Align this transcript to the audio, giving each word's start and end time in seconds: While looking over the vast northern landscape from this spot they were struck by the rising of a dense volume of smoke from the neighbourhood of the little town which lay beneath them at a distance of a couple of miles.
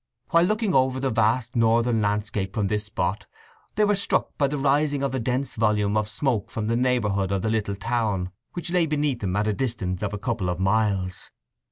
While 0.31 0.45
looking 0.45 0.73
over 0.73 0.99
the 0.99 1.11
vast 1.11 1.55
northern 1.55 2.01
landscape 2.01 2.55
from 2.55 2.69
this 2.69 2.85
spot 2.85 3.27
they 3.75 3.85
were 3.85 3.93
struck 3.95 4.35
by 4.35 4.47
the 4.47 4.57
rising 4.57 5.03
of 5.03 5.13
a 5.13 5.19
dense 5.19 5.53
volume 5.53 5.95
of 5.95 6.09
smoke 6.09 6.49
from 6.49 6.65
the 6.65 6.75
neighbourhood 6.75 7.31
of 7.31 7.43
the 7.43 7.51
little 7.51 7.75
town 7.75 8.31
which 8.53 8.71
lay 8.71 8.87
beneath 8.87 9.19
them 9.19 9.35
at 9.35 9.45
a 9.45 9.53
distance 9.53 10.01
of 10.01 10.11
a 10.11 10.17
couple 10.17 10.49
of 10.49 10.59
miles. 10.59 11.29